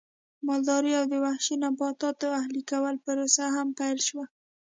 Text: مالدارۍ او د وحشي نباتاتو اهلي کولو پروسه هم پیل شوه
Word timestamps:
مالدارۍ 0.47 0.93
او 0.99 1.05
د 1.11 1.13
وحشي 1.25 1.55
نباتاتو 1.63 2.27
اهلي 2.39 2.61
کولو 2.69 3.03
پروسه 3.05 3.43
هم 3.55 3.67
پیل 3.79 3.97
شوه 4.07 4.25